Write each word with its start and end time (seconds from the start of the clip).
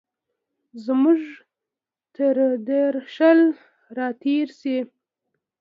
زموږ 0.85 1.19
تردرشل، 2.15 3.39
را 3.95 4.07
تېرشي 4.21 4.77